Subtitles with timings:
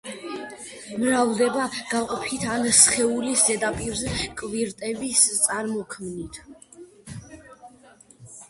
[1.01, 6.41] მრავლდება გაყოფით ან სხეულის ზედაპირზე კვირტების წარმოქმნით.